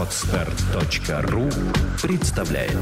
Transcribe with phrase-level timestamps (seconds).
[0.00, 1.50] Отстар.ру
[2.00, 2.72] представляет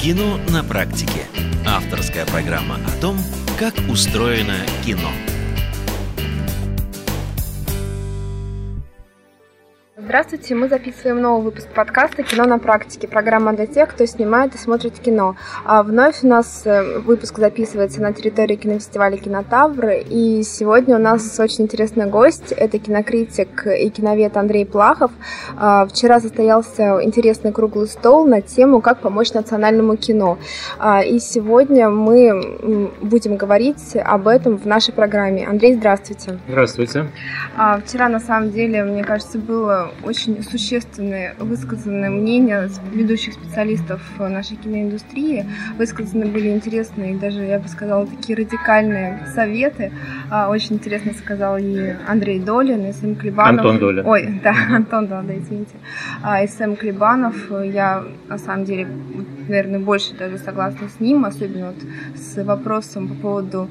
[0.00, 1.26] Кино на практике.
[1.66, 3.18] Авторская программа о том,
[3.58, 5.10] как устроено кино.
[10.10, 13.06] Здравствуйте, мы записываем новый выпуск подкаста «Кино на практике».
[13.06, 15.36] Программа для тех, кто снимает и смотрит кино.
[15.64, 19.90] А вновь у нас э, выпуск записывается на территории кинофестиваля «Кинотавр».
[20.10, 22.50] И сегодня у нас очень интересный гость.
[22.50, 25.12] Это кинокритик и киновед Андрей Плахов.
[25.56, 30.38] А, вчера состоялся интересный круглый стол на тему «Как помочь национальному кино».
[30.80, 35.46] А, и сегодня мы будем говорить об этом в нашей программе.
[35.46, 36.40] Андрей, здравствуйте.
[36.48, 37.06] Здравствуйте.
[37.86, 45.46] Вчера, на самом деле, мне кажется, было очень существенные высказанные мнения ведущих специалистов нашей киноиндустрии.
[45.78, 49.92] Высказаны были интересные, даже, я бы сказала, такие радикальные советы.
[50.30, 53.60] А, очень интересно сказал и Андрей Долин, и Сэм Клебанов.
[53.60, 54.06] Антон Долин.
[54.06, 55.74] Ой, да, Антон, да, да, извините.
[56.22, 57.36] А, и Сэм Клебанов.
[57.64, 58.88] Я, на самом деле,
[59.48, 63.68] наверное, больше даже согласна с ним, особенно вот с вопросом по поводу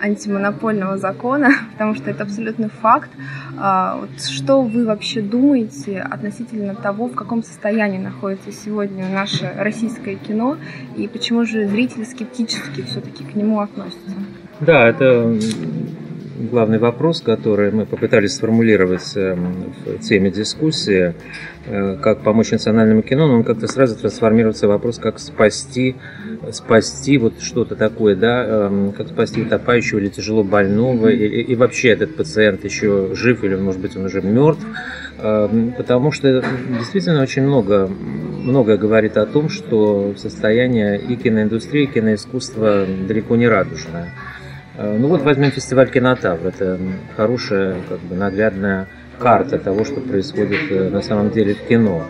[0.00, 3.10] антимонопольного закона, потому что это абсолютный факт.
[3.58, 10.16] А, вот что вы вообще думаете относительно того, в каком состоянии находится сегодня наше российское
[10.16, 10.56] кино,
[10.96, 14.14] и почему же зрители скептически все-таки к нему относятся?
[14.60, 15.38] Да, это
[16.48, 21.14] главный вопрос, который мы попытались сформулировать эм, в теме дискуссии,
[21.66, 25.96] э, как помочь национальному кино, но он как-то сразу трансформируется в вопрос, как спасти,
[26.50, 31.90] спасти вот что-то такое, да, эм, как спасти утопающего или тяжело больного, и, и вообще
[31.90, 34.64] этот пациент еще жив или, может быть, он уже мертв,
[35.18, 36.42] эм, потому что
[36.78, 43.48] действительно очень много, многое говорит о том, что состояние и киноиндустрии, и киноискусства далеко не
[43.48, 44.14] радужное.
[44.80, 46.46] Э, ну вот возьмем фестиваль Кинотавр.
[46.46, 46.78] Это
[47.16, 48.86] хорошая, как бы наглядная
[49.18, 52.06] карта того, что происходит э, на самом деле в кино.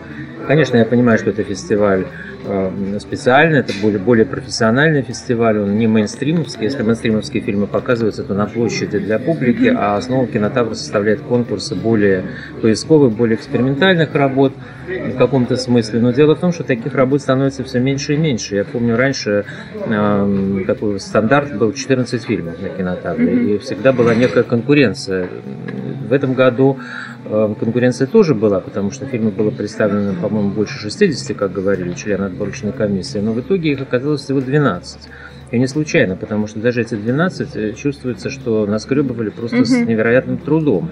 [0.47, 2.05] Конечно, я понимаю, что это фестиваль
[2.43, 6.63] э, специальный, это более, более профессиональный фестиваль, он не мейнстримовский.
[6.63, 12.25] Если мейнстримовские фильмы показываются, то на площади для публики, а основу кинотавра составляет конкурсы более
[12.61, 14.53] поисковых, более экспериментальных работ
[14.87, 15.99] в каком-то смысле.
[15.99, 18.55] Но дело в том, что таких работ становится все меньше и меньше.
[18.55, 24.43] Я помню, раньше э, такой стандарт был 14 фильмов на кинотавре, и всегда была некая
[24.43, 25.27] конкуренция.
[26.09, 26.77] В этом году
[27.29, 32.71] конкуренция тоже была, потому что фильмы было представлено, по-моему, больше 60, как говорили члены отборочной
[32.71, 34.99] комиссии, но в итоге их оказалось всего 12.
[35.51, 39.65] И не случайно, потому что даже эти 12 э, чувствуется, что наскребывали просто mm-hmm.
[39.65, 40.91] с невероятным трудом.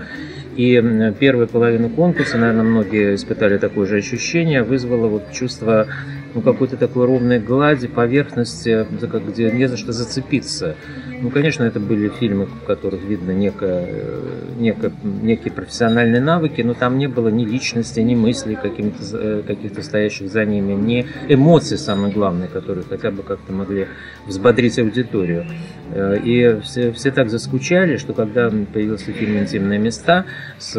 [0.58, 5.88] И первую половину конкурса, наверное, многие испытали такое же ощущение, вызвало вот чувство
[6.34, 8.86] ну, какой-то такой ровной глади, поверхности,
[9.30, 10.76] где не за что зацепиться.
[11.22, 14.22] Ну, конечно, это были фильмы, в которых видно некое, э,
[14.58, 19.82] некое, некие профессиональные навыки, но там не было ни личности, ни мыслей каких-то, э, каких-то
[19.82, 23.88] стоящих за ними, ни эмоций, самое главное, которые хотя бы как-то могли
[24.28, 25.46] взбодрить аудиторию.
[25.92, 30.26] Э, и все, все так заскучали, что когда появился фильм «Интимные места»
[30.58, 30.74] с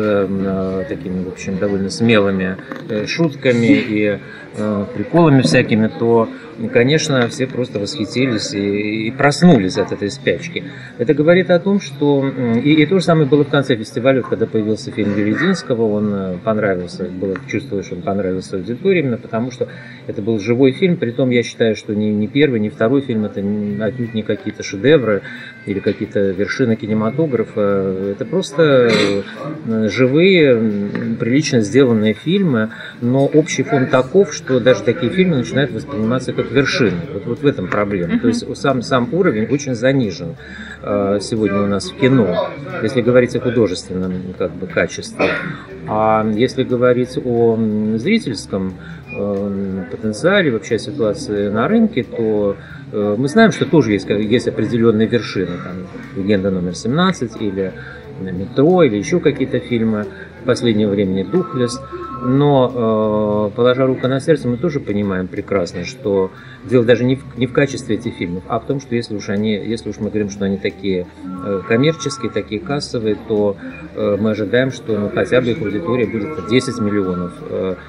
[0.88, 2.56] такими, в общем, довольно смелыми
[3.06, 4.18] шутками и
[4.94, 6.28] приколами всякими, то
[6.68, 10.64] конечно, все просто восхитились и, и проснулись от этой спячки.
[10.98, 12.28] Это говорит о том, что...
[12.62, 16.36] И, и то же самое было в конце фестиваля, когда появился фильм Верединского, он э,
[16.44, 19.68] понравился, было чувствовалось, что он понравился аудитории, именно потому что
[20.06, 23.40] это был живой фильм, притом я считаю, что ни, ни первый, ни второй фильм, это
[23.40, 25.22] отнюдь не какие-то шедевры
[25.66, 30.56] или какие-то вершины кинематографа, это просто э, живые,
[31.19, 37.00] прилично сделанные фильмы, но общий фон таков, что даже такие фильмы начинают восприниматься как вершины.
[37.12, 38.19] Вот, вот в этом проблема.
[38.19, 40.37] То есть сам, сам уровень очень занижен
[40.82, 42.50] э, сегодня у нас в кино,
[42.82, 45.27] если говорить о художественном как бы, качестве.
[45.87, 47.59] А если говорить о
[47.97, 48.75] зрительском
[49.15, 52.56] э, потенциале, вообще ситуации на рынке, то
[52.92, 55.56] мы знаем, что тоже есть, есть определенные вершины.
[55.64, 55.86] Там,
[56.16, 57.72] «Легенда номер 17» или
[58.20, 60.06] «Метро» или еще какие-то фильмы
[60.42, 61.80] в последнее время «Духлес».
[62.22, 66.30] Но, э, положа руку на сердце, мы тоже понимаем прекрасно, что
[66.64, 69.28] дело даже не в, не в качестве этих фильмов, а в том, что если уж,
[69.28, 71.06] они, если уж мы говорим, что они такие
[71.44, 73.56] э, коммерческие, такие кассовые, то
[73.94, 77.32] э, мы ожидаем, что ну, хотя бы их аудитория будет 10 миллионов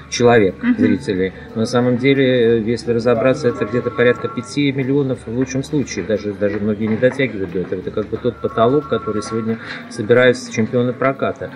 [0.08, 1.32] человек, зрителей.
[1.54, 6.04] Но на самом деле, если разобраться, это где-то порядка 5 миллионов в лучшем случае.
[6.04, 7.80] Даже, даже многие не дотягивают до этого.
[7.80, 9.58] Это как бы тот потолок, который сегодня
[9.90, 11.50] собираются чемпионы проката.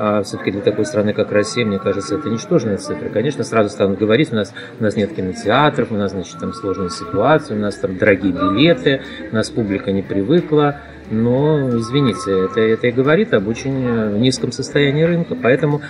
[0.00, 3.08] А все-таки для такой страны, как Россия, мне кажется, это ничтожная цифра.
[3.08, 6.88] Конечно, сразу станут говорить, у нас, у нас нет кинотеатров, у нас, значит, там сложная
[6.88, 9.02] ситуация, у нас там дорогие билеты,
[9.32, 10.76] у нас публика не привыкла.
[11.10, 15.34] Но, извините, это, это и говорит об очень низком состоянии рынка.
[15.34, 15.80] Поэтому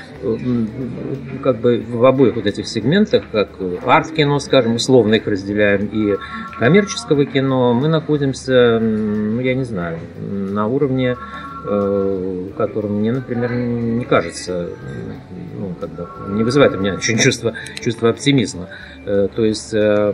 [1.42, 3.48] как бы в обоих вот этих сегментах, как
[3.84, 6.16] арт-кино, скажем, условно их разделяем, и
[6.58, 14.04] коммерческого кино, мы находимся, ну, я не знаю, на уровне Э, который мне, например, не
[14.04, 14.70] кажется,
[15.58, 18.68] ну, как бы, не вызывает у меня чувство, чувство оптимизма.
[19.04, 20.12] Э, то есть, э,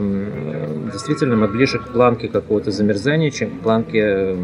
[0.92, 4.36] действительно, мы ближе к планке какого-то замерзания, чем к планке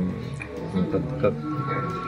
[0.92, 1.34] как, как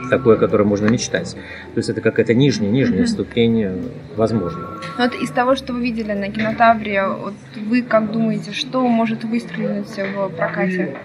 [0.09, 1.33] такое, которое можно мечтать.
[1.73, 3.07] То есть это какая-то нижняя, нижняя mm-hmm.
[3.07, 4.79] ступень возможного.
[4.97, 7.33] Ну, вот из того, что вы видели на кинотавре, вот
[7.67, 10.95] вы как думаете, что может выстрелить в прокате?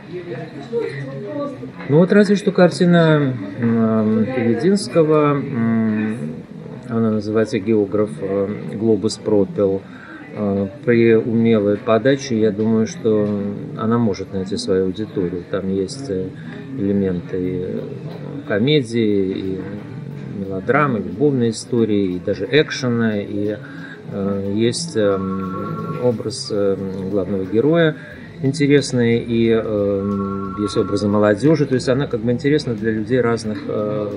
[1.88, 5.42] Ну вот разве что картина Пелединского,
[6.88, 8.10] она называется «Географ
[8.74, 9.97] Глобус пропел», а,
[10.85, 13.29] при умелой подаче, я думаю, что
[13.76, 15.44] она может найти свою аудиторию.
[15.50, 16.29] Там есть э,
[16.79, 17.81] элементы
[18.46, 19.61] комедии, и
[20.38, 23.56] мелодрамы, любовной истории, и даже экшена, и
[24.12, 27.96] э, есть эм, образ эм, главного героя
[28.43, 33.58] интересный, и э, есть образы молодежи, то есть она как бы интересна для людей разных,
[33.67, 34.11] э,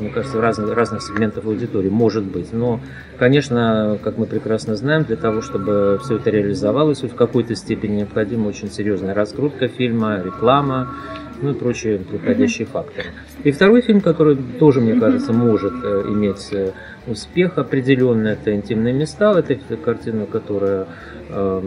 [0.00, 2.52] мне кажется, разных, разных сегментов аудитории, может быть.
[2.52, 2.80] Но,
[3.18, 8.48] конечно, как мы прекрасно знаем, для того, чтобы все это реализовалось, в какой-то степени необходима
[8.48, 10.94] очень серьезная раскрутка фильма, реклама,
[11.42, 12.72] ну и прочие приходящие mm-hmm.
[12.72, 13.08] факторы.
[13.44, 16.72] И второй фильм, который тоже, мне кажется, может э, иметь э,
[17.06, 19.38] успех определенный, это «Интимные места».
[19.38, 20.86] Это картина, которая
[21.30, 21.62] э,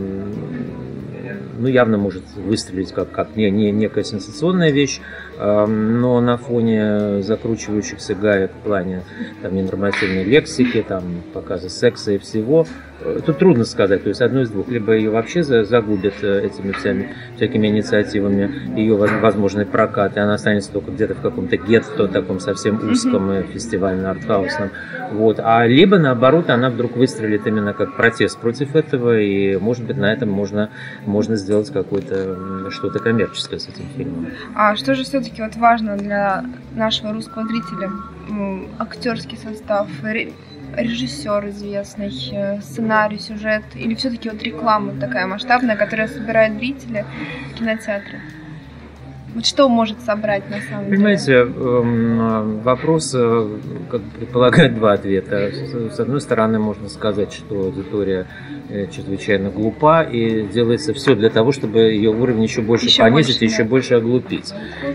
[1.57, 4.99] ну, явно может выстрелить как, как не, не, некая сенсационная вещь,
[5.37, 9.03] э, но на фоне закручивающихся гаек в плане
[9.41, 11.03] там, ненормативной лексики, там,
[11.33, 12.65] показа секса и всего,
[13.25, 17.09] тут трудно сказать, то есть одно из двух, либо ее вообще загубят э, этими всеми,
[17.35, 22.75] всякими инициативами, ее возможный прокат, и она останется только где-то в каком-то гетто, таком совсем
[22.89, 23.53] узком mm-hmm.
[23.53, 24.71] фестивально-артхаусном.
[25.11, 25.39] Вот.
[25.43, 30.11] А либо наоборот, она вдруг выстрелит именно как протест против этого, и может быть на
[30.11, 30.69] этом можно,
[31.05, 34.27] можно сделать какое-то что-то коммерческое с этим фильмом.
[34.55, 36.45] А что же все-таки вот важно для
[36.75, 37.91] нашего русского зрителя?
[38.79, 39.87] Актерский состав,
[40.75, 47.05] режиссер известный, э, сценарий, сюжет, или все-таки вот реклама такая масштабная, которая собирает зрителей
[47.51, 48.21] в кинотеатре?
[49.33, 51.45] Вот что может собрать на самом Понимаете, деле?
[51.45, 53.47] Понимаете, вопрос э,
[53.89, 55.51] как предполагает два ответа.
[55.91, 58.27] С одной стороны, можно сказать, что аудитория
[58.69, 63.39] э, чрезвычайно глупа и делается все для того, чтобы ее уровень еще больше еще понизить
[63.39, 64.53] больше, еще больше оглупить.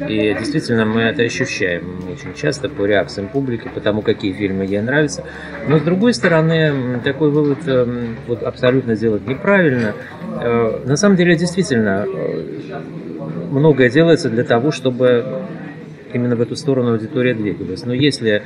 [0.09, 4.81] И действительно мы это ощущаем очень часто по реакциям публики, по тому, какие фильмы ей
[4.81, 5.25] нравятся.
[5.69, 9.95] Но с другой стороны, такой вывод эм, вот, абсолютно сделать неправильно.
[10.41, 12.07] Э, на самом деле, действительно,
[13.51, 15.43] многое делается для того, чтобы
[16.13, 17.85] именно в эту сторону аудитория двигалась.
[17.85, 18.43] Но если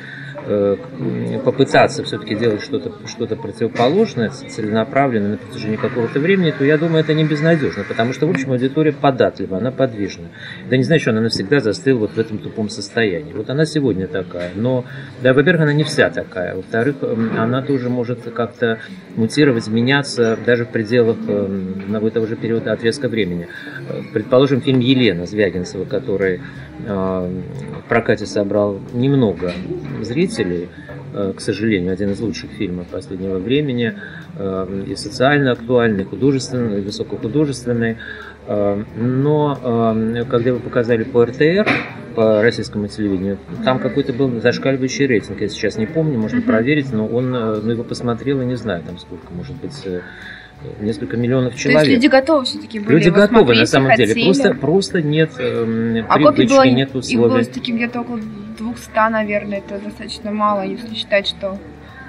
[1.44, 7.14] попытаться все-таки делать что-то что противоположное, целенаправленное на протяжении какого-то времени, то я думаю, это
[7.14, 10.28] не безнадежно, потому что, в общем, аудитория податлива, она подвижна.
[10.68, 13.32] Да не значит, что она навсегда застыла вот в этом тупом состоянии.
[13.32, 14.84] Вот она сегодня такая, но,
[15.22, 16.96] да, во-первых, она не вся такая, во-вторых,
[17.38, 18.78] она тоже может как-то
[19.16, 23.48] мутировать, меняться даже в пределах одного и того же периода отрезка времени.
[24.12, 26.40] Предположим, фильм «Елена» Звягинцева, который
[26.78, 29.52] в прокате собрал немного
[30.00, 30.68] зрителей,
[31.14, 33.94] э, к сожалению, один из лучших фильмов последнего времени,
[34.36, 37.98] э, и социально актуальный, и художественный, и высокохудожественный.
[38.46, 39.94] Э, но
[40.30, 41.68] когда его показали по РТР,
[42.16, 47.06] по российскому телевидению, там какой-то был зашкаливающий рейтинг, я сейчас не помню, можно проверить, но
[47.06, 49.86] он, ну, его посмотрел, и не знаю, там сколько, может быть,
[50.80, 51.82] несколько миллионов человек.
[51.82, 54.14] То есть люди готовы все-таки были Люди готовы на самом хотели.
[54.14, 54.24] деле.
[54.24, 57.40] Просто, просто нет э, а привычки, было, нет условий.
[57.42, 58.20] Их было где-то около
[58.58, 61.58] 200, наверное, это достаточно мало, если считать, что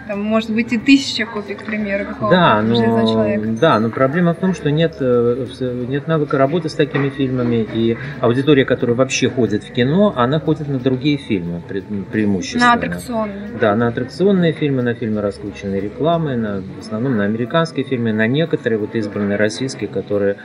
[0.08, 3.48] там может быть и тысяча копий, к примеру, какого-то да, но, человека.
[3.60, 5.46] Да, но проблема в том, что нет, э,
[5.88, 10.68] нет навыка работы с такими фильмами, и аудитория, которая вообще ходит в кино, она ходит
[10.68, 12.68] на другие фильмы пре преимущественно.
[12.68, 13.50] На аттракционные.
[13.60, 18.28] Да, на аттракционные фильмы, на фильмы раскрученной рекламы, на, в основном на американские фильмы, на
[18.28, 20.38] некоторые вот избранные российские, которые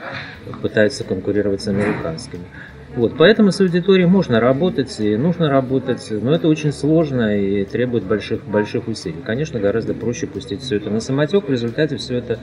[0.63, 2.45] пытаются конкурировать с американскими.
[2.99, 8.03] Вот, поэтому с аудиторией можно работать и нужно работать, но это очень сложно и требует
[8.03, 9.23] больших, больших усилий.
[9.25, 12.41] Конечно, гораздо проще пустить все это на самотек, в результате все это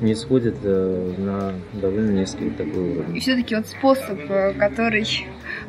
[0.00, 3.16] не сходит э, на довольно низкий такой уровень.
[3.16, 5.06] И все-таки вот способ, э, который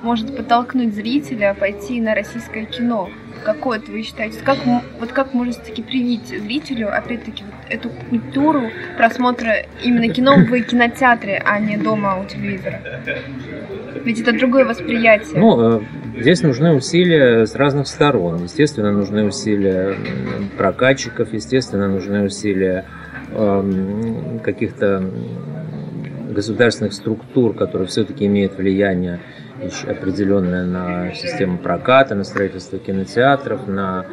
[0.02, 3.10] может подтолкнуть зрителя пойти на российское кино,
[3.44, 4.40] какой это вы считаете?
[4.44, 4.58] Как,
[5.00, 11.42] вот как можно таки привить зрителю, опять-таки, вот эту культуру просмотра именно кино в кинотеатре,
[11.46, 12.82] а не дома у телевизора?
[14.04, 15.40] Ведь это другое восприятие.
[15.40, 15.84] Ну,
[16.18, 18.44] здесь нужны усилия с разных сторон.
[18.44, 19.96] Естественно, нужны усилия
[20.58, 22.86] прокатчиков, естественно, нужны усилия
[24.44, 25.04] каких-то
[26.36, 29.20] государственных структур, которые все-таки имеют влияние
[29.88, 34.06] определенное на систему проката, на строительство кинотеатров, на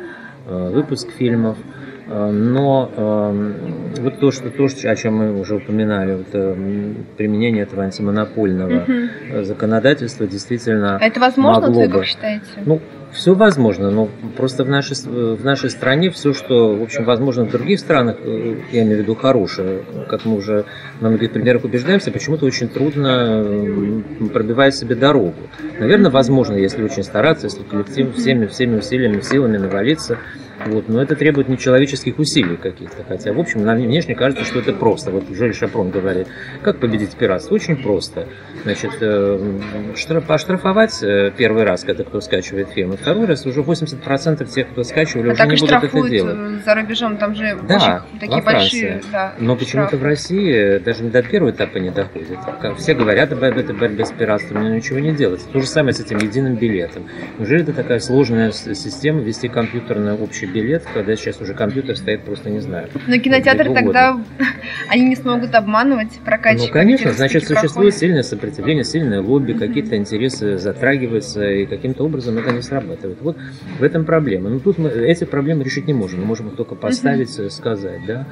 [0.47, 1.59] э, выпуск фильмов.
[2.07, 7.83] Э, но э, вот то, что, то, о чем мы уже упоминали, вот, применение этого
[7.83, 9.45] антимонопольного угу.
[9.45, 12.47] законодательства действительно Это возможно, могло вы бы, считаете?
[12.65, 12.81] Ну,
[13.13, 17.51] все возможно, но просто в нашей, в нашей стране все, что, в общем, возможно в
[17.51, 20.65] других странах, э, я имею в виду хорошее, как мы уже
[21.01, 24.03] на многих примерах убеждаемся, почему-то очень трудно
[24.33, 25.35] пробивать себе дорогу.
[25.79, 30.19] Наверное, возможно, если очень стараться, если коллектив всеми, всеми усилиями, силами навалиться,
[30.67, 33.05] вот, но это требует нечеловеческих усилий каких-то.
[33.07, 35.11] Хотя, в общем, нам внешне кажется, что это просто.
[35.11, 36.29] Вот Жюль Шапрон говорит,
[36.63, 37.55] как победить пиратство?
[37.55, 38.27] Очень просто.
[38.65, 39.59] Значит, э,
[39.97, 44.69] штраф, поштрафовать э, первый раз, когда кто скачивает фильм, и второй раз уже 80% тех,
[44.71, 46.37] кто скачивали, а уже не будут это делать.
[46.39, 51.05] Э, за рубежом, там же да, очень такие большие да, Но почему-то в России даже
[51.05, 52.39] до первого этапа не доходит.
[52.79, 55.41] Все говорят об этой борьбе с пиратством, но ничего не делать.
[55.53, 57.09] То же самое с этим единым билетом.
[57.39, 62.51] Неужели это такая сложная система вести компьютерный общий билет, когда сейчас уже компьютер стоит просто
[62.51, 62.89] не знаю.
[63.07, 64.21] Но кинотеатры тогда
[64.89, 66.69] они не смогут обманывать прокатчиков.
[66.69, 68.52] Ну, конечно, значит, существует сильное сопротивление,
[68.85, 73.19] сильное лобби, какие-то интересы затрагиваются, и каким-то образом это не срабатывает.
[73.21, 73.37] Вот
[73.79, 74.51] в этом проблема.
[74.51, 78.27] Но тут мы эти проблемы решить не можем, мы можем их только поставить, сказать, да.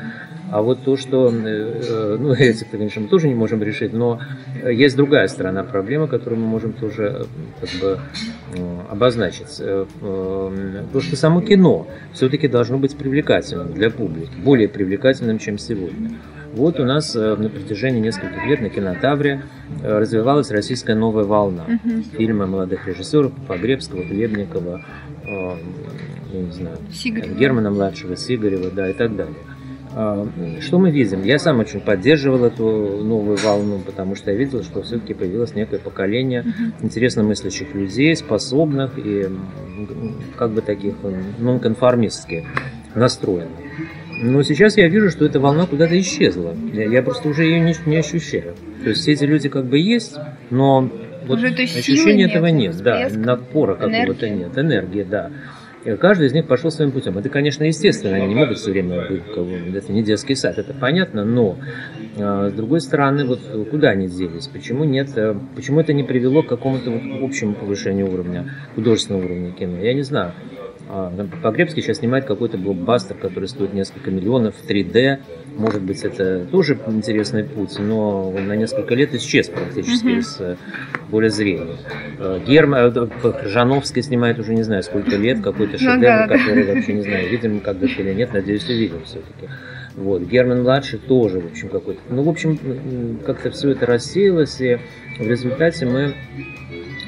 [0.50, 4.20] А вот то, что, э, ну, эти, конечно, мы тоже не можем решить, но
[4.64, 7.26] есть другая сторона проблемы, которую мы можем тоже
[7.60, 7.98] как бы
[8.88, 9.60] обозначить.
[9.60, 16.10] Э, то, что само кино все-таки должно быть привлекательным для публики, более привлекательным, чем сегодня.
[16.54, 19.42] Вот у нас э, на протяжении нескольких лет на кинотавре
[19.83, 21.64] развивалась российская новая волна.
[21.64, 22.02] Угу.
[22.16, 24.85] Фильмы молодых режиссеров Погребского, Хлебникова,
[26.33, 27.35] я не знаю, Сигарева.
[27.35, 29.35] Германа младшего, Сигарева, да, и так далее.
[29.92, 30.26] А,
[30.61, 31.25] что мы видим?
[31.25, 32.64] Я сам очень поддерживал эту
[33.02, 36.45] новую волну, потому что я видел, что все-таки появилось некое поколение
[36.80, 39.28] интересно мыслящих людей, способных и
[40.37, 40.95] как бы таких
[41.38, 42.47] нонконформистски
[42.95, 43.59] настроенных.
[44.22, 46.54] Но сейчас я вижу, что эта волна куда-то исчезла.
[46.72, 48.54] Я, я просто уже ее не, не ощущаю.
[48.82, 50.16] То есть все эти люди как бы есть,
[50.50, 50.90] но
[51.26, 55.30] вот уже ощущения этого нет, да, напора какого-то нет, энергии, да.
[55.84, 57.16] И каждый из них пошел своим путем.
[57.16, 59.22] Это, конечно, естественно, они не могут все время быть,
[59.74, 61.56] это не детский сад, это понятно, но
[62.18, 64.48] а, с другой стороны, вот куда они делись?
[64.48, 65.08] Почему нет?
[65.16, 69.78] Э, почему это не привело к какому-то вот общему повышению уровня, художественного уровня кино?
[69.78, 70.32] Я не знаю.
[70.92, 75.20] А, Погребский сейчас снимает какой-то блокбастер, который стоит несколько миллионов, в 3D.
[75.56, 80.18] Может быть, это тоже интересный путь, но он на несколько лет исчез практически mm-hmm.
[80.18, 80.56] из э,
[81.11, 81.76] поля зрения.
[82.18, 82.92] Э, Герма,
[83.44, 87.61] Жановский снимает уже не знаю сколько лет, какой-то ну шедевр, который вообще не знаю, видим
[87.61, 89.49] когда-то или нет, надеюсь, увидим все-таки.
[89.94, 90.23] Вот.
[90.23, 92.00] Герман младший тоже, в общем, какой-то.
[92.09, 94.78] Ну, в общем, как-то все это рассеялось, и
[95.18, 96.14] в результате мы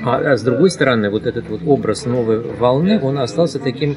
[0.04, 3.96] а, а с другой стороны, вот этот вот образ новой волны, он остался таким,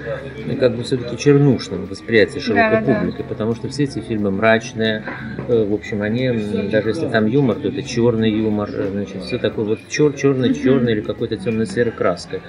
[0.59, 3.23] как бы все-таки чернушным в восприятии широкой да, публики, да.
[3.23, 5.03] потому что все эти фильмы мрачные,
[5.47, 6.29] э, в общем, они,
[6.69, 10.93] даже если там юмор, то это черный юмор, э, значит, все такое вот чер черный-черный
[10.93, 12.41] или какой-то темно-серой краской.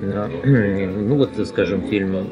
[0.00, 2.28] Ну вот, скажем, фильм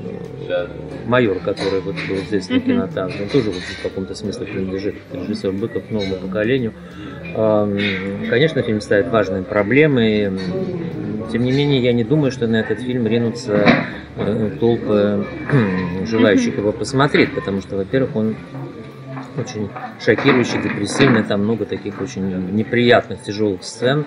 [1.07, 5.53] «Майор», который вот был здесь на кинотавре, он тоже вот в каком-то смысле принадлежит режиссер
[5.53, 6.73] Быков новому поколению.
[7.35, 10.39] Конечно, фильм ставит важные проблемы.
[11.33, 13.67] Тем не менее, я не думаю, что на этот фильм ринутся
[14.17, 15.27] э, толпы
[16.07, 18.37] желающих его посмотреть, потому что, во-первых, он
[19.37, 19.69] очень
[20.01, 24.07] шокирующий, депрессивный, там много таких очень неприятных, тяжелых сцен.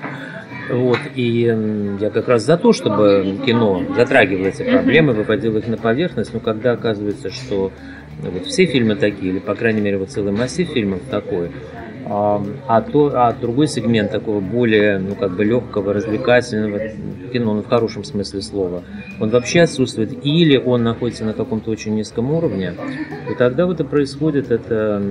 [0.70, 1.54] Вот, и
[2.00, 6.40] я как раз за то, чтобы кино затрагивало эти проблемы, выводило их на поверхность, но
[6.40, 7.72] когда оказывается, что
[8.20, 11.52] вот все фильмы такие, или, по крайней мере, вот целый массив фильмов такой,
[12.06, 16.80] а, то, а другой сегмент такого более, ну, как бы легкого, развлекательного
[17.32, 18.84] кино, ну, в хорошем смысле слова,
[19.20, 22.74] он вообще отсутствует, или он находится на каком-то очень низком уровне,
[23.30, 25.02] и тогда вот и происходит это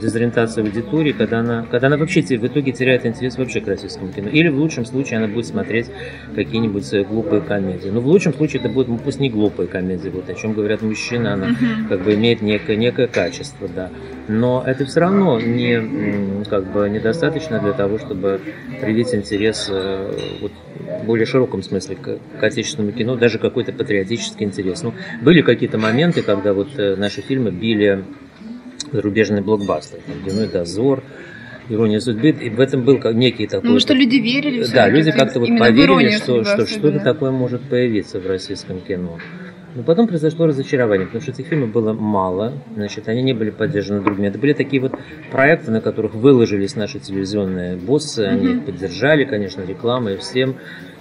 [0.00, 4.28] дезориентация аудитории, когда она, когда она вообще в итоге теряет интерес вообще к российскому кино.
[4.28, 5.86] Или в лучшем случае она будет смотреть
[6.34, 7.88] какие-нибудь э, глупые комедии.
[7.88, 10.82] Но в лучшем случае это будет, ну, пусть не глупые комедии, вот о чем говорят
[10.82, 11.48] мужчины, она
[11.88, 13.90] как бы имеет некое, некое качество, да.
[14.28, 18.40] Но это все равно не, как бы, недостаточно для того, чтобы
[18.80, 20.52] привить интерес э, вот,
[21.02, 24.82] в более широком смысле к, к отечественному кино, даже какой-то патриотический интерес.
[24.82, 28.04] Ну, были какие-то моменты, когда вот э, наши фильмы били
[28.92, 31.02] зарубежный блокбастер, там, «Дневной дозор»,
[31.68, 33.68] ирония судьбы, и в этом был некий такой...
[33.68, 34.64] Ну, что люди верили.
[34.72, 39.18] Да, люди как-то вот поверили, что, что что-то такое может появиться в российском кино.
[39.76, 44.02] Но потом произошло разочарование, потому что этих фильмов было мало, значит, они не были поддержаны
[44.02, 44.28] другими.
[44.28, 44.92] Это были такие вот
[45.30, 50.56] проекты, на которых выложились наши телевизионные боссы, они их поддержали, конечно, рекламой всем,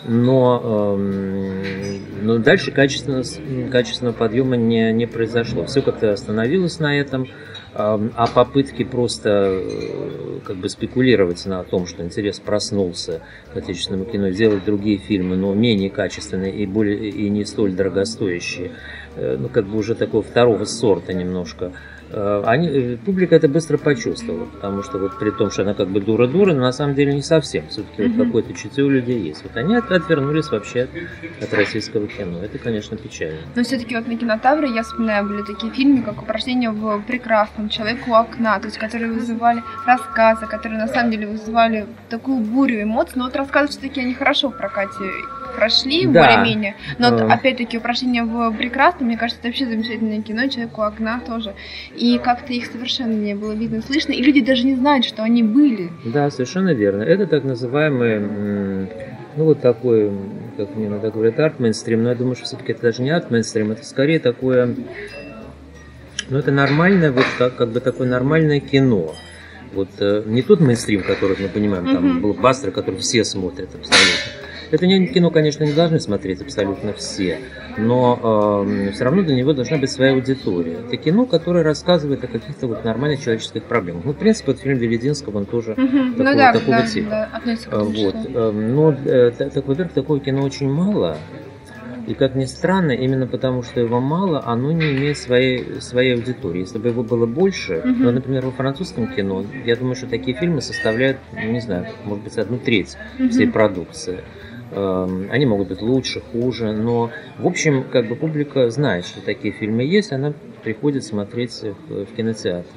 [0.05, 3.23] но, э, но дальше качественно,
[3.71, 5.63] качественного подъема не, не произошло.
[5.65, 7.27] Все как-то остановилось на этом
[7.75, 13.21] а попытки просто э, как бы спекулировать на том, что интерес проснулся
[13.53, 18.71] к отечественному кино, сделать другие фильмы, но менее качественные и, более, и не столь дорогостоящие,
[19.17, 21.73] э, ну, как бы уже такого второго сорта немножко–
[22.45, 25.99] они, э, публика это быстро почувствовала, потому что вот при том, что она как бы
[25.99, 27.67] дура-дура, но на самом деле не совсем.
[27.67, 28.17] Все-таки mm-hmm.
[28.17, 29.43] вот какое-то чутье у людей есть.
[29.43, 30.87] Вот они от, отвернулись вообще
[31.41, 32.39] от российского кино.
[32.41, 33.39] Это, конечно, печально.
[33.55, 38.07] Но все-таки вот на кинотавре я вспоминаю, были такие фильмы, как «Упражнение в прекрасном», «Человек
[38.07, 43.13] у окна», то есть которые вызывали рассказы, которые на самом деле вызывали такую бурю эмоций,
[43.15, 45.03] но вот рассказы все-таки они хорошо в прокате
[45.55, 46.21] прошли да.
[46.21, 46.75] более-менее.
[46.99, 51.21] Но вот, опять-таки упражнение в прекрасном, мне кажется, это вообще замечательное кино, человек у окна
[51.25, 51.53] тоже.
[51.95, 55.43] И как-то их совершенно не было видно, слышно, и люди даже не знают, что они
[55.43, 55.89] были.
[56.05, 57.03] Да, совершенно верно.
[57.03, 58.19] Это так называемый,
[59.35, 60.11] ну вот такой,
[60.57, 63.85] как мне иногда говорят, арт-мейнстрим, но я думаю, что все-таки это даже не арт-мейнстрим, это
[63.85, 64.75] скорее такое,
[66.29, 69.13] ну это нормальное, вот как, как бы такое нормальное кино.
[69.73, 72.21] Вот э, не тот мейнстрим, который мы понимаем, там, mm-hmm.
[72.21, 74.44] блокбастеры, который все смотрят абсолютно.
[74.71, 77.39] Это не, кино, конечно, не должны смотреть абсолютно все,
[77.77, 80.77] но э, все равно для него должна быть своя аудитория.
[80.87, 84.05] Это кино, которое рассказывает о каких-то вот нормальных человеческих проблемах.
[84.05, 85.87] Ну, в принципе, вот фильм Велединского, он тоже угу.
[85.87, 87.09] такого, ну, да, такого да, типа.
[87.09, 88.15] Да, вот.
[88.33, 91.17] Э, но, э, так, во-первых, такого кино очень мало,
[92.07, 96.59] и как ни странно, именно потому что его мало, оно не имеет своей, своей аудитории.
[96.59, 97.95] Если бы его было больше, uh-huh.
[97.97, 102.37] ну, например, во французском кино, я думаю, что такие фильмы составляют, не знаю, может быть,
[102.37, 103.29] одну треть uh-huh.
[103.29, 104.19] всей продукции.
[104.75, 109.53] Эм, они могут быть лучше, хуже, но, в общем, как бы публика знает, что такие
[109.53, 112.67] фильмы есть, она приходит смотреть в, в кинотеатр.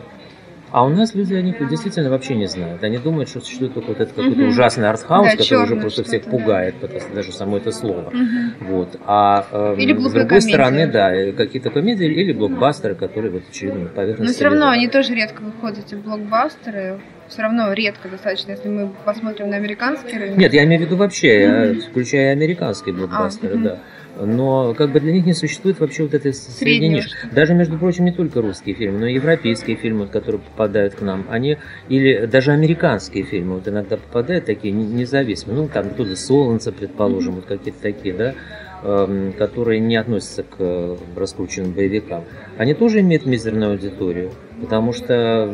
[0.71, 2.85] А у нас люди, они действительно вообще не знают.
[2.85, 4.51] Они думают, что существует только вот этот какой-то угу.
[4.51, 6.87] ужасный артхаус, да, который уже просто всех пугает, да.
[6.87, 8.09] потому что даже само это слово.
[8.09, 8.73] Угу.
[8.73, 9.01] Вот.
[9.07, 10.41] А э, с другой комедия.
[10.41, 14.31] стороны, да, э, какие-то комедии или блокбастеры, которые вот очевидно на поверхности.
[14.31, 18.91] Но все равно они тоже редко выходят, эти блокбастеры все равно редко достаточно, если мы
[19.05, 20.39] посмотрим на американские рынок.
[20.39, 21.91] Нет, я имею в виду вообще, mm-hmm.
[21.91, 23.79] включая американские блокбастеры, а, да.
[24.21, 27.11] Но как бы для них не существует вообще вот этой средней ниши.
[27.31, 31.27] Даже, между прочим, не только русские фильмы, но и европейские фильмы, которые попадают к нам,
[31.31, 37.35] они, или даже американские фильмы, вот иногда попадают такие независимые, ну там туда Солнце, предположим,
[37.35, 37.37] mm-hmm.
[37.37, 38.35] вот какие-то такие, да,
[38.83, 42.25] которые не относятся к э, раскрученным боевикам,
[42.57, 44.31] они тоже имеют мизерную аудиторию.
[44.61, 45.53] Потому что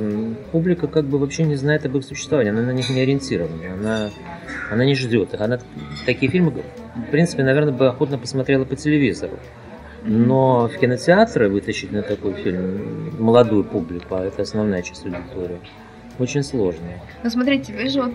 [0.52, 4.10] публика как бы вообще не знает об их существовании, она на них не ориентирована, она,
[4.70, 5.40] она не ждет их.
[5.40, 5.58] Она
[6.06, 6.52] такие фильмы,
[6.94, 9.38] в принципе, наверное, бы охотно посмотрела по телевизору.
[10.06, 15.60] Но в кинотеатры вытащить на такой фильм молодую публику, а это основная часть аудитории,
[16.18, 16.86] очень сложно.
[17.22, 18.12] Ну, смотрите, вы же вот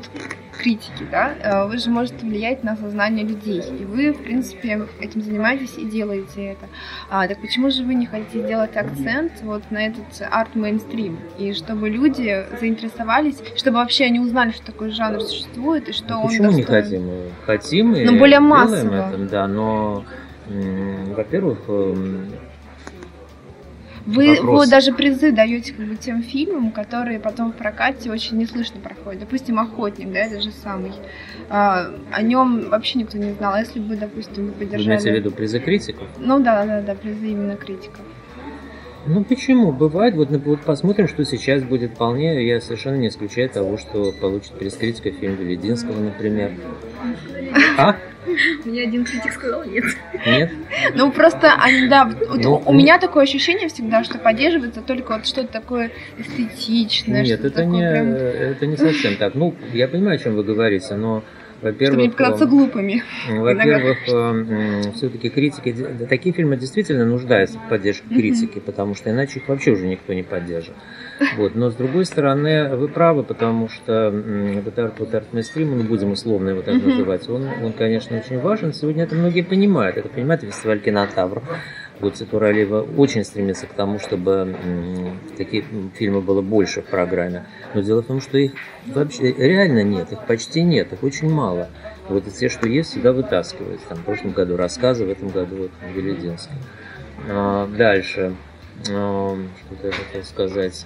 [0.59, 5.21] критики, да, э, вы же можете влиять на сознание людей, и вы, в принципе, этим
[5.21, 6.67] занимаетесь и делаете это.
[7.09, 11.89] А, так почему же вы не хотите сделать акцент вот на этот арт-мейнстрим, и чтобы
[11.89, 16.51] люди заинтересовались, чтобы вообще они узнали, что такой жанр существует, и что а он Почему
[16.51, 17.09] не хотим?
[17.45, 19.13] Хотим и но ну, более массово.
[19.13, 20.03] это, да, но,
[20.47, 21.59] во-первых,
[24.09, 28.79] вы, вы даже призы даете как бы тем фильмам, которые потом в прокате очень неслышно
[28.79, 29.21] проходят.
[29.21, 30.91] Допустим, охотник, да, это же самый.
[31.49, 33.53] А, о нем вообще никто не знал.
[33.53, 34.83] А если бы, допустим, вы поддержали.
[34.83, 36.07] Вы имеете в виду призы критиков?
[36.17, 38.01] Ну да, да, да, призы именно критиков.
[39.05, 39.71] Ну почему?
[39.71, 40.15] Бывает.
[40.15, 42.45] Вот, вот посмотрим, что сейчас будет вполне.
[42.45, 46.51] Я совершенно не исключаю того, что получит приз критика фильм Велединского, например.
[47.77, 47.95] А?
[48.65, 49.85] Мне один критик сказал нет.
[50.25, 50.51] Нет?
[50.95, 55.51] Ну, просто, они, да, ну, у меня такое ощущение всегда, что поддерживается только вот что-то
[55.51, 57.23] такое эстетичное.
[57.23, 58.07] Нет, это не, прям...
[58.11, 59.35] это не совсем так.
[59.35, 61.23] Ну, я понимаю, о чем вы говорите, но
[61.61, 63.03] Во-первых, Чтобы не показаться глупыми.
[63.29, 63.97] Во-первых,
[64.95, 65.75] все-таки критики,
[66.09, 70.23] такие фильмы действительно нуждаются в поддержке критики, потому что иначе их вообще уже никто не
[70.23, 70.73] поддержит.
[71.37, 71.55] Вот.
[71.55, 74.09] Но с другой стороны, вы правы, потому что
[74.63, 78.73] вот арт, вот арт-мейнстрим, мы будем условно его так называть, он, он, конечно, очень важен.
[78.73, 79.97] Сегодня это многие понимают.
[79.97, 81.43] Это понимает фестиваль кинотавр.
[81.99, 84.55] Вот Сатуралиева очень стремится к тому, чтобы
[85.37, 87.45] таких фильмов было больше в программе.
[87.73, 88.53] Но дело в том, что их
[88.85, 91.67] вообще реально нет, их почти нет, их очень мало.
[92.07, 93.81] Вот и те, что есть, всегда вытаскивают.
[93.87, 96.55] Там, в прошлом году рассказы, в этом году вот Велидинский.
[97.29, 98.33] А, дальше.
[98.89, 100.85] А, что-то я хотел сказать.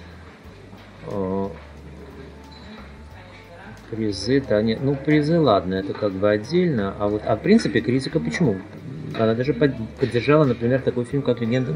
[1.06, 1.50] А,
[3.90, 4.76] призы-то они...
[4.76, 6.94] Ну, призы, ладно, это как бы отдельно.
[6.98, 8.56] А вот, а в принципе, критика почему?
[9.18, 11.74] Она даже поддержала, например, такой фильм, как «Легенда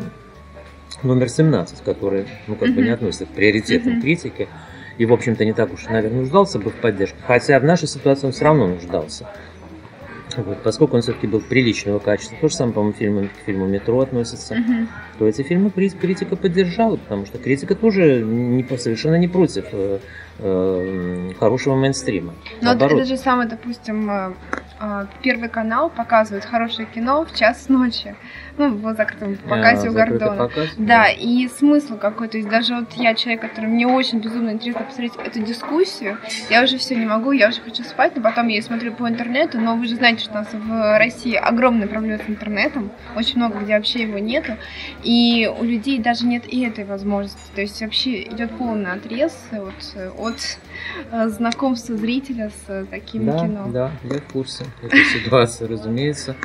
[1.02, 4.48] номер 17», который, ну, как бы не относится к приоритетам критики.
[4.98, 7.16] И, в общем-то, не так уж, наверное, нуждался бы в поддержке.
[7.26, 9.28] Хотя в нашей ситуации он все равно нуждался.
[10.36, 14.00] Вот, поскольку он все-таки был приличного качества, то же самое, по-моему, фильму, к фильму «Метро»
[14.00, 14.86] относится, uh-huh.
[15.18, 19.98] то эти фильмы критика поддержала, потому что критика тоже не, совершенно не против э,
[20.38, 22.34] э, хорошего мейнстрима.
[22.60, 24.32] Но ну, это же самое, допустим, э,
[25.22, 28.14] Первый канал показывает хорошее кино в час ночи
[28.58, 30.48] ну, в закрытом показе а, у Гордона.
[30.48, 30.68] Показ?
[30.76, 32.28] Да, и смысл какой.
[32.28, 36.18] То есть даже вот я человек, который мне очень безумно интересно посмотреть эту дискуссию,
[36.50, 39.60] я уже все не могу, я уже хочу спать, но потом я смотрю по интернету,
[39.60, 43.60] но вы же знаете, что у нас в России огромные проблемы с интернетом, очень много
[43.60, 44.56] где вообще его нету,
[45.02, 47.38] и у людей даже нет и этой возможности.
[47.54, 49.74] То есть вообще идет полный отрез вот,
[50.18, 50.58] от
[51.12, 53.66] э, знакомства зрителя с таким да, кино.
[53.68, 56.36] Да, я в курсе этой ситуации, разумеется.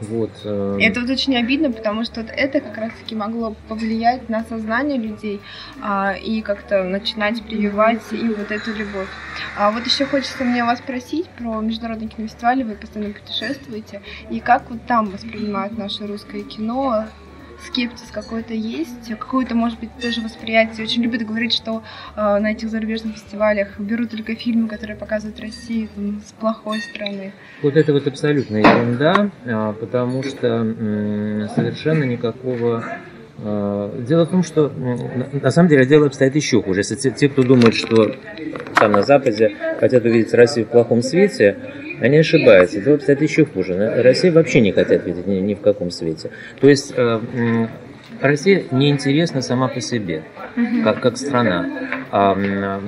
[0.00, 0.30] Вот.
[0.44, 0.78] Э...
[0.80, 5.40] Это вот очень обидно, потому что вот это как раз-таки могло повлиять на сознание людей
[5.82, 9.08] а, и как-то начинать прививать им вот эту любовь.
[9.56, 14.70] А вот еще хочется мне вас спросить про международный кинофестиваль, вы постоянно путешествуете, и как
[14.70, 17.06] вот там воспринимают наше русское кино,
[17.64, 20.84] скепсис какой-то есть, какое-то, может быть, тоже восприятие.
[20.84, 21.82] Очень любят говорить, что
[22.16, 27.32] э, на этих зарубежных фестивалях берут только фильмы, которые показывают Россию там, с плохой стороны.
[27.62, 30.64] Вот это вот абсолютная ерунда, а, потому что
[31.54, 32.84] совершенно никакого
[33.38, 36.80] а, Дело в том, что на самом деле дело обстоит еще хуже.
[36.80, 38.14] Если те, те, кто думает, что
[38.74, 41.58] там на Западе хотят увидеть Россию в плохом свете,
[42.00, 42.80] они ошибаются.
[42.80, 44.02] Дело обстоит еще хуже.
[44.02, 46.30] Россия вообще не хотят видеть ни, ни в каком свете.
[46.60, 47.20] То есть э,
[48.20, 50.22] Россия неинтересна сама по себе,
[50.56, 50.82] угу.
[50.84, 51.66] как, как страна.
[52.10, 52.34] А,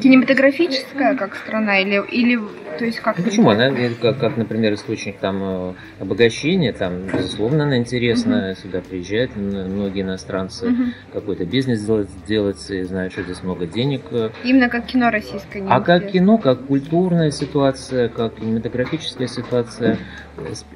[0.00, 2.38] Кинематографическая как страна или, или
[2.78, 3.18] то есть как?
[3.18, 3.50] Ну, почему?
[3.50, 8.52] Она, как, как, например, источник там э, обогащения, там, безусловно, она интересна.
[8.52, 8.60] Угу.
[8.62, 10.82] Сюда приезжают многие иностранцы, угу.
[11.12, 14.02] какой-то бизнес делать, делать, и знают, что здесь много денег.
[14.44, 15.64] Именно как кино российское.
[15.68, 19.98] А как кино, как культурная ситуация, как кинематографическая ситуация,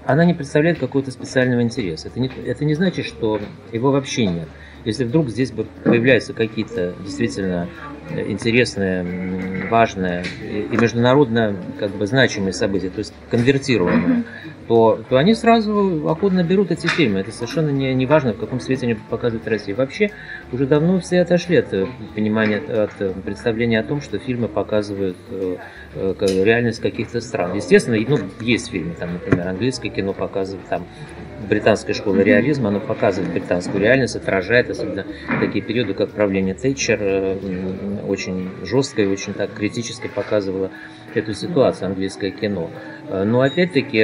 [0.05, 2.09] она не представляет какого-то специального интереса.
[2.09, 3.41] Это не, это не значит, что
[3.73, 4.41] его вообще нет.
[4.85, 5.53] Если вдруг здесь
[5.85, 7.68] появляются какие-то действительно
[8.11, 14.25] интересные, важные и международно как бы значимые события, то есть конвертируемые,
[14.68, 17.21] то, то они сразу охотно берут эти фильмы.
[17.21, 19.77] Это совершенно не, не важно, в каком свете они показывают Россию.
[19.77, 20.11] Вообще,
[20.53, 25.16] уже давно все отошли от э, понимания, от э, представления о том, что фильмы показывают
[25.31, 25.57] э,
[25.95, 27.55] реальность каких-то стран.
[27.55, 30.87] Естественно, ну, есть фильмы, там, например, английское кино показывает там
[31.48, 35.07] британской школы реализма, оно показывает британскую реальность, отражает, особенно
[35.40, 37.37] такие периоды, как правление Тэтчер, э,
[38.07, 40.70] очень жесткое, очень так критически показывало
[41.14, 42.70] эту ситуацию, английское кино.
[43.09, 44.02] Э, но опять-таки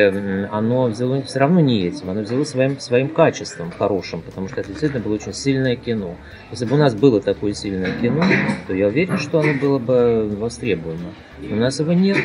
[0.51, 4.70] оно взяло все равно не этим, оно взяло своим, своим качеством хорошим, потому что это
[4.70, 6.16] действительно было очень сильное кино.
[6.51, 8.24] Если бы у нас было такое сильное кино,
[8.66, 11.14] то я уверен, что оно было бы востребовано.
[11.51, 12.18] У нас его нет.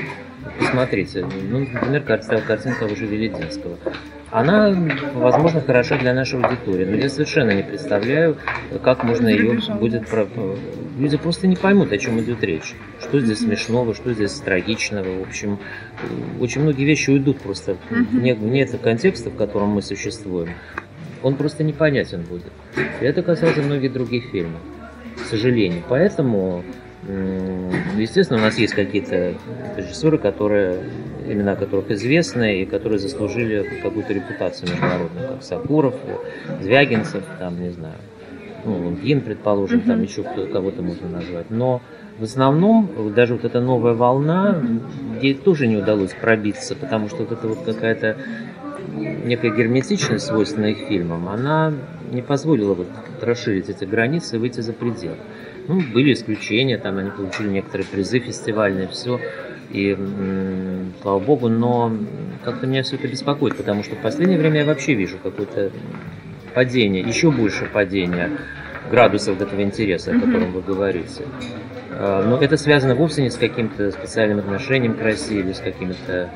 [0.60, 3.78] Посмотрите, ну, например, картинка того же Велединского
[4.34, 4.76] она,
[5.14, 8.38] возможно, хороша для нашей аудитории, но я совершенно не представляю,
[8.84, 10.12] как можно ее будет...
[10.98, 12.74] Люди просто не поймут, о чем идет речь.
[13.00, 15.20] Что здесь смешного, что здесь трагичного.
[15.20, 15.60] В общем,
[16.40, 20.50] очень многие вещи уйдут просто вне, вне этого контекста, в котором мы существуем.
[21.22, 22.52] Он просто непонятен будет.
[23.02, 24.62] И это касается многих других фильмов,
[25.16, 25.84] к сожалению.
[25.88, 26.64] Поэтому
[27.98, 29.36] Естественно, у нас есть какие-то
[29.76, 30.80] режиссеры, которые,
[31.28, 35.96] имена которых известны и которые заслужили какую-то репутацию международную, как Сакуров,
[36.62, 37.96] Звягинцев, там, не знаю,
[38.66, 41.50] ну, Лунгин, предположим, там еще кого-то можно назвать.
[41.50, 41.82] Но
[42.18, 44.64] в основном даже вот эта новая волна,
[45.22, 48.16] ей тоже не удалось пробиться, потому что вот эта вот какая-то
[48.94, 51.74] некая герметичность, свойственная их фильмам, она
[52.12, 52.88] не позволила вот
[53.22, 55.18] расширить эти границы и выйти за пределы.
[55.68, 59.20] Ну, были исключения, там они получили некоторые призы фестивальные, все.
[59.72, 59.98] И
[61.02, 61.92] слава богу, но
[62.44, 65.72] как-то меня все это беспокоит, потому что в последнее время я вообще вижу какое-то
[66.54, 68.30] падение, еще больше падения
[68.92, 71.24] градусов этого интереса, о котором вы говорите.
[71.92, 76.30] А, но это связано вовсе не с каким-то специальным отношением к России или с какими-то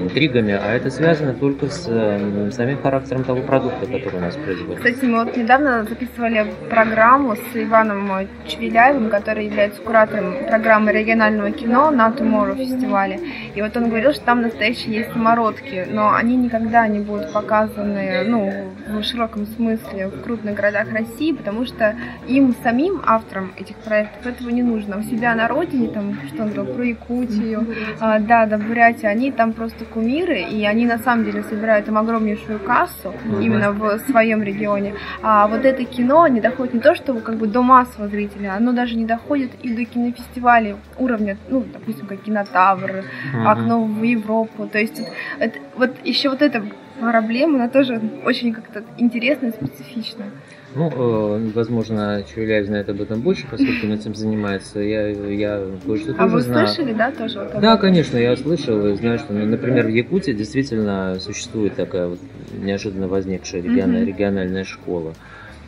[0.00, 4.84] интригами, а это связано только с э, самим характером того продукта, который у нас производится.
[4.84, 8.10] Кстати, мы вот недавно записывали программу с Иваном
[8.46, 13.20] Чевеляевым, который является куратором программы регионального кино на Tomorrow фестивале.
[13.54, 18.24] И вот он говорил, что там настоящие есть самородки, но они никогда не будут показаны
[18.26, 18.52] ну,
[18.88, 21.94] в широком смысле в крупных городах России, потому что
[22.26, 24.98] им самим, авторам этих проектов, этого не нужно.
[24.98, 27.66] У себя на родине, там, что он говорил, про Якутию,
[28.00, 31.98] а, да, да, Бурятию, они там просто кумиры, и они на самом деле собирают там
[31.98, 33.42] огромнейшую кассу mm-hmm.
[33.42, 34.94] именно в своем регионе.
[35.22, 38.72] А вот это кино не доходит не то, что как бы до массового зрителя, оно
[38.72, 43.46] даже не доходит и до кинофестивалей уровня, ну, допустим, как Кинотавр, mm-hmm.
[43.46, 44.66] Окно в Европу.
[44.66, 45.00] То есть
[45.38, 46.62] это, вот еще вот эта
[47.00, 50.30] проблема, она тоже очень как-то интересная и специфичная.
[50.74, 54.80] Ну, э, возможно, Чуляев знает об этом больше, поскольку он этим занимается.
[54.80, 56.68] Я, я кое-что а вы знаю.
[56.68, 57.38] слышали, да, тоже?
[57.38, 62.18] Вот да, конечно, я слышал и знаю, что, например, в Якутии действительно существует такая вот
[62.52, 65.14] неожиданно возникшая региональная, региональная школа.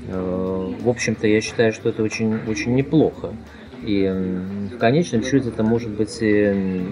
[0.08, 3.30] Э, в общем-то, я считаю, что это очень, очень неплохо.
[3.82, 4.06] И
[4.72, 6.22] в конечном счете это, может быть,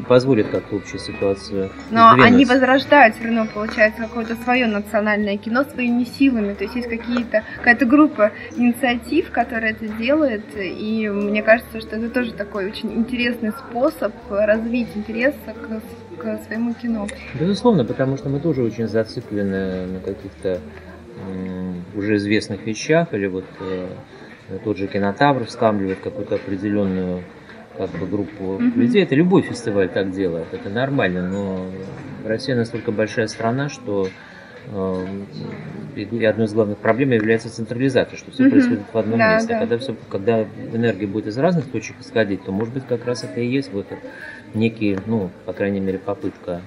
[0.06, 2.32] позволит как-то общую ситуацию Но сдвинуть.
[2.32, 6.54] они возрождают все равно, получается, какое-то свое национальное кино своими силами.
[6.54, 10.44] То есть есть какие-то, какая-то группа инициатив, которая это делает.
[10.56, 16.74] И мне кажется, что это тоже такой очень интересный способ развить интерес к, к своему
[16.74, 17.06] кино.
[17.38, 20.60] Безусловно, потому что мы тоже очень зациклены на каких-то
[21.94, 23.88] уже известных вещах или вот э,
[24.64, 27.22] тот же кинотавр вскамливает какую-то определенную
[27.76, 28.74] как бы группу mm-hmm.
[28.74, 29.02] людей.
[29.02, 31.66] Это любой фестиваль так делает, это нормально, но
[32.24, 34.08] Россия настолько большая страна, что
[34.72, 35.06] э,
[35.94, 38.50] и одной из главных проблем является централизация, что все mm-hmm.
[38.50, 39.52] происходит в одном да, месте.
[39.52, 39.60] Да.
[39.60, 43.40] Когда, все, когда энергия будет из разных точек исходить, то, может быть, как раз это
[43.40, 43.86] и есть вот
[44.54, 46.62] некий, ну, по крайней мере, попытка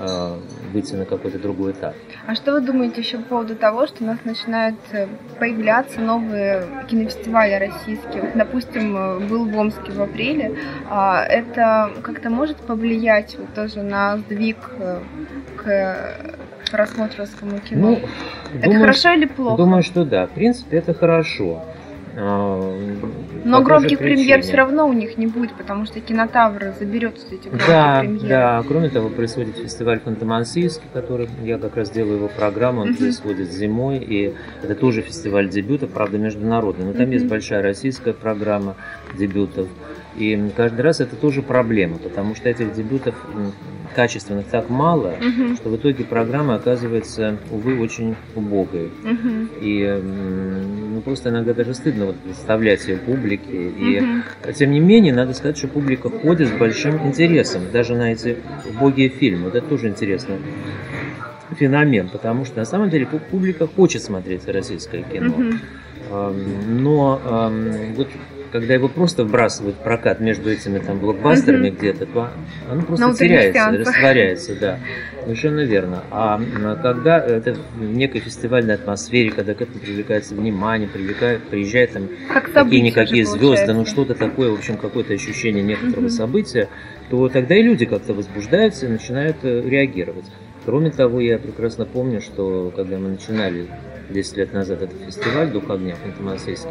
[0.00, 0.38] Э,
[0.72, 1.94] выйти на какой-то другой этап.
[2.26, 5.06] А что вы думаете еще по поводу того, что у нас начинают э,
[5.38, 8.22] появляться новые кинофестивали российские?
[8.22, 10.56] Вот, допустим, э, был в Омске в апреле.
[10.88, 14.56] А это как-то может повлиять вот тоже на сдвиг
[15.56, 15.96] к
[16.70, 17.90] просмотровскому кино?
[17.90, 18.00] Ну,
[18.54, 19.56] это думаю, хорошо или плохо?
[19.58, 20.26] Думаю, что да.
[20.26, 21.62] В принципе, это хорошо.
[22.14, 22.78] А,
[23.44, 27.68] Но громких премьер все равно у них не будет, потому что кинотавр заберет эти громкие
[27.68, 28.28] да, премьеры.
[28.28, 32.98] Да, кроме того, происходит фестиваль Фантомансийский, который я как раз делаю его программу, он uh-huh.
[32.98, 36.86] происходит зимой, и это тоже фестиваль дебютов, правда, международный.
[36.86, 37.14] Но там uh-huh.
[37.14, 38.76] есть большая российская программа
[39.16, 39.68] дебютов.
[40.16, 43.14] И каждый раз это тоже проблема, потому что этих дебютов
[43.94, 45.56] качественных так мало, угу.
[45.56, 48.90] что в итоге программа оказывается, увы, очень убогой.
[49.04, 49.48] Угу.
[49.60, 53.70] И ну, просто иногда даже стыдно вот представлять ее публике.
[53.70, 54.52] И угу.
[54.52, 58.36] тем не менее, надо сказать, что публика ходит с большим интересом даже на эти
[58.68, 59.44] убогие фильмы.
[59.44, 60.36] Вот это тоже интересно
[61.58, 65.34] феномен, потому что на самом деле публика хочет смотреть российское кино.
[65.34, 65.54] Угу.
[66.68, 67.52] Но
[67.96, 68.08] вот
[68.52, 71.78] когда его просто вбрасывают в прокат между этими там блокбастерами mm-hmm.
[71.78, 72.30] где-то, то
[72.70, 74.78] оно просто ну, теряется, растворяется, да.
[75.24, 76.02] Совершенно верно.
[76.10, 76.40] А
[76.82, 82.08] когда это в некой фестивальной атмосфере, когда к этому привлекается внимание, привлекает, приезжает там
[82.52, 86.10] какие-никакие звезды, ну что-то такое, в общем, какое-то ощущение некоторого mm-hmm.
[86.10, 86.68] события,
[87.08, 90.26] то тогда и люди как-то возбуждаются и начинают э, реагировать.
[90.64, 93.66] Кроме того, я прекрасно помню, что когда мы начинали
[94.10, 96.70] 10 лет назад этот фестиваль «Дух огня» в Ханты-Мансийске,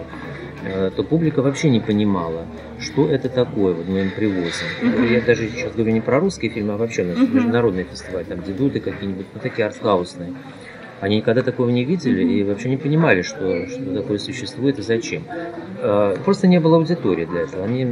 [0.63, 2.45] Э, то публика вообще не понимала,
[2.79, 4.67] что это такое, вот мы им привозим.
[4.81, 5.11] Uh-huh.
[5.11, 7.33] Я даже сейчас говорю не про русские фильмы, а вообще на uh-huh.
[7.33, 10.33] международный фестиваль, там дебюты какие-нибудь, ну такие артхаусные.
[10.99, 15.23] Они никогда такого не видели и вообще не понимали, что, что такое существует и зачем.
[15.79, 17.87] Э, просто не было аудитории для этого, они,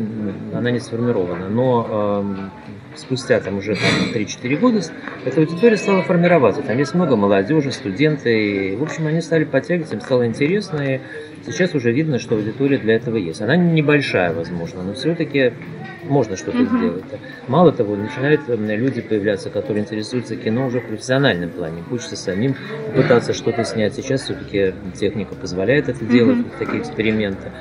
[0.53, 1.49] она не сформирована.
[1.49, 2.51] Но эм,
[2.99, 4.81] спустя там уже там, 3-4 года
[5.25, 6.61] эта аудитория стала формироваться.
[6.61, 8.71] Там есть много молодежи, студенты.
[8.71, 10.81] И, в общем, они стали подтягиваться, им стало интересно.
[10.81, 10.99] И
[11.45, 13.41] сейчас уже видно, что аудитория для этого есть.
[13.41, 15.53] Она небольшая, возможно, но все-таки
[16.03, 16.77] можно что-то uh-huh.
[16.77, 17.03] сделать.
[17.47, 21.83] Мало того, начинают люди появляться, которые интересуются кино уже в профессиональном плане.
[21.83, 22.55] Хочется самим
[22.95, 23.95] пытаться что-то снять.
[23.95, 26.59] Сейчас все-таки техника позволяет это делать, uh-huh.
[26.59, 27.51] такие эксперименты.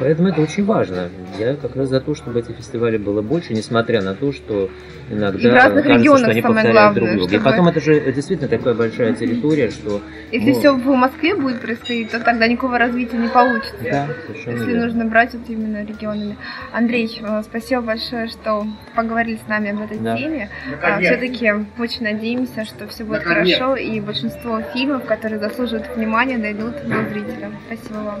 [0.00, 1.08] Поэтому это очень важно.
[1.38, 4.70] Я как раз за то, чтобы эти фестивали было больше, несмотря на то, что
[5.10, 7.24] иногда И в разных кажется, регионах что они самое повторяют главное, друг друга.
[7.24, 10.00] И чтобы- потом это же действительно такая большая территория, что...
[10.32, 13.74] Если ну, все в Москве будет происходить, то тогда никакого развития не получится.
[13.82, 14.84] Да, совершенно Если верно.
[14.86, 16.36] нужно брать вот именно регионами.
[16.72, 20.16] Андрей, э, спасибо большое, что поговорили с нами об этой Да.
[20.16, 20.50] теме.
[21.00, 27.08] Все-таки очень надеемся, что все будет хорошо, и большинство фильмов, которые заслуживают внимания, дойдут до
[27.10, 27.50] зрителя.
[27.66, 28.20] Спасибо вам.